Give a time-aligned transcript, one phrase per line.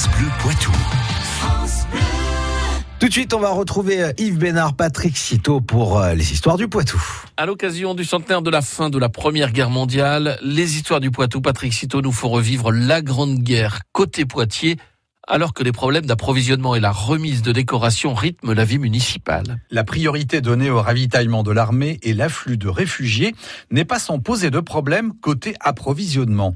[0.00, 0.72] France Bleu Poitou.
[3.00, 6.56] Tout de suite, on va retrouver euh, Yves Bénard, Patrick Citeau pour euh, les histoires
[6.56, 7.02] du Poitou.
[7.36, 11.10] À l'occasion du centenaire de la fin de la Première Guerre mondiale, les histoires du
[11.10, 14.78] Poitou, Patrick Citeau nous font revivre la Grande Guerre côté Poitiers,
[15.28, 19.60] alors que les problèmes d'approvisionnement et la remise de décorations rythment la vie municipale.
[19.70, 23.34] La priorité donnée au ravitaillement de l'armée et l'afflux de réfugiés
[23.70, 26.54] n'est pas sans poser de problème côté approvisionnement.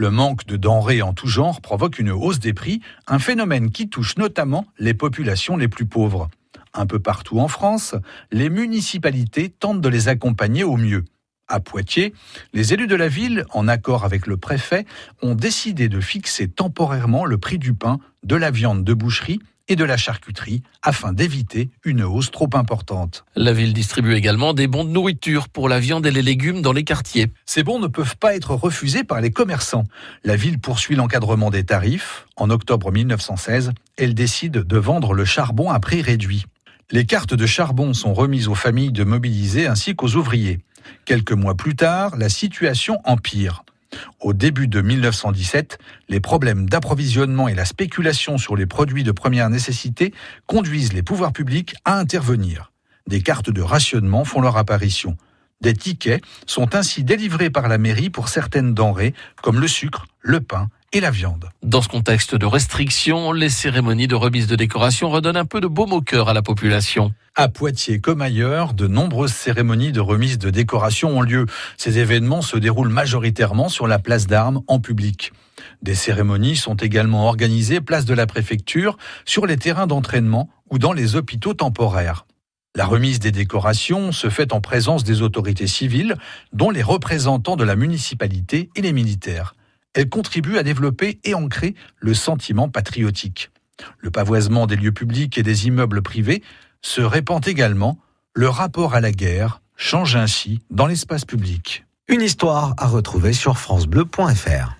[0.00, 3.90] Le manque de denrées en tout genre provoque une hausse des prix, un phénomène qui
[3.90, 6.30] touche notamment les populations les plus pauvres.
[6.72, 7.94] Un peu partout en France,
[8.32, 11.04] les municipalités tentent de les accompagner au mieux.
[11.48, 12.14] À Poitiers,
[12.54, 14.86] les élus de la ville, en accord avec le préfet,
[15.20, 19.76] ont décidé de fixer temporairement le prix du pain, de la viande de boucherie et
[19.76, 23.24] de la charcuterie afin d'éviter une hausse trop importante.
[23.36, 26.72] La ville distribue également des bons de nourriture pour la viande et les légumes dans
[26.72, 27.28] les quartiers.
[27.46, 29.84] Ces bons ne peuvent pas être refusés par les commerçants.
[30.24, 32.26] La ville poursuit l'encadrement des tarifs.
[32.36, 36.44] En octobre 1916, elle décide de vendre le charbon à prix réduit.
[36.90, 40.58] Les cartes de charbon sont remises aux familles de mobilisés ainsi qu'aux ouvriers.
[41.04, 43.62] Quelques mois plus tard, la situation empire.
[44.20, 49.50] Au début de 1917, les problèmes d'approvisionnement et la spéculation sur les produits de première
[49.50, 50.12] nécessité
[50.46, 52.72] conduisent les pouvoirs publics à intervenir.
[53.06, 55.16] Des cartes de rationnement font leur apparition.
[55.60, 60.40] Des tickets sont ainsi délivrés par la mairie pour certaines denrées comme le sucre, le
[60.40, 61.50] pain et la viande.
[61.62, 65.66] Dans ce contexte de restrictions, les cérémonies de remise de décoration redonnent un peu de
[65.66, 67.12] baume au cœur à la population.
[67.36, 71.46] À Poitiers comme ailleurs, de nombreuses cérémonies de remise de décoration ont lieu.
[71.76, 75.32] Ces événements se déroulent majoritairement sur la place d'armes en public.
[75.82, 80.92] Des cérémonies sont également organisées place de la préfecture, sur les terrains d'entraînement ou dans
[80.92, 82.26] les hôpitaux temporaires.
[82.76, 86.16] La remise des décorations se fait en présence des autorités civiles,
[86.52, 89.54] dont les représentants de la municipalité et les militaires
[89.94, 93.50] elle contribue à développer et ancrer le sentiment patriotique.
[93.98, 96.42] Le pavoisement des lieux publics et des immeubles privés
[96.82, 97.98] se répand également.
[98.34, 101.84] Le rapport à la guerre change ainsi dans l'espace public.
[102.08, 104.79] Une histoire à retrouver sur francebleu.fr.